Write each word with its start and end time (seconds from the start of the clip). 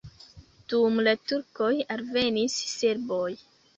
Dum 0.71 0.95
la 1.07 1.13
turkoj 1.31 1.71
alvenis 1.97 2.57
serboj. 2.73 3.25